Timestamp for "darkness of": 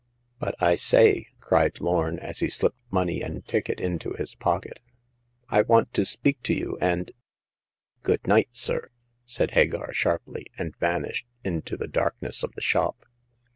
11.87-12.53